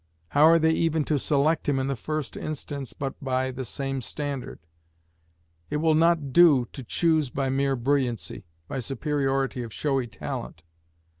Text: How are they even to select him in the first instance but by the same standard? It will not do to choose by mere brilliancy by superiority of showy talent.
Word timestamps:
How 0.29 0.45
are 0.45 0.57
they 0.57 0.71
even 0.71 1.03
to 1.03 1.19
select 1.19 1.69
him 1.69 1.77
in 1.77 1.85
the 1.85 1.95
first 1.95 2.35
instance 2.35 2.91
but 2.91 3.13
by 3.23 3.51
the 3.51 3.63
same 3.63 4.01
standard? 4.01 4.57
It 5.69 5.77
will 5.77 5.93
not 5.93 6.33
do 6.33 6.65
to 6.73 6.83
choose 6.83 7.29
by 7.29 7.49
mere 7.49 7.75
brilliancy 7.75 8.45
by 8.67 8.79
superiority 8.79 9.61
of 9.61 9.71
showy 9.71 10.07
talent. 10.07 10.63